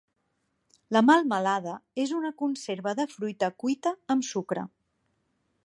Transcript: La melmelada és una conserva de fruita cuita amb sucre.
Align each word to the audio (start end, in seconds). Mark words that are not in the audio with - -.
La 0.95 1.01
melmelada 1.09 1.75
és 2.03 2.13
una 2.21 2.31
conserva 2.39 2.95
de 3.01 3.07
fruita 3.13 3.51
cuita 3.65 3.95
amb 4.15 4.27
sucre. 4.31 4.65